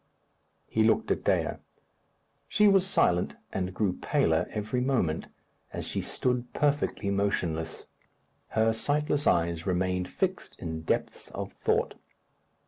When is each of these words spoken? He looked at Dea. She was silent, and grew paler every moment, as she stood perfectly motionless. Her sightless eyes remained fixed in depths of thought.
He 0.65 0.81
looked 0.83 1.11
at 1.11 1.23
Dea. 1.25 1.59
She 2.47 2.67
was 2.67 2.87
silent, 2.87 3.35
and 3.53 3.71
grew 3.71 3.97
paler 3.99 4.47
every 4.49 4.81
moment, 4.81 5.27
as 5.71 5.85
she 5.85 6.01
stood 6.01 6.51
perfectly 6.53 7.11
motionless. 7.11 7.85
Her 8.47 8.73
sightless 8.73 9.27
eyes 9.27 9.67
remained 9.67 10.07
fixed 10.09 10.57
in 10.59 10.81
depths 10.81 11.29
of 11.29 11.53
thought. 11.53 11.93